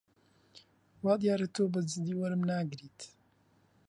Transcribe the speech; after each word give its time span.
وا 1.03 1.13
دیارە 1.21 1.47
تۆ 1.55 1.63
بە 1.73 1.79
جددی 1.89 2.13
وەرم 2.19 2.41
ناگریت. 2.51 2.99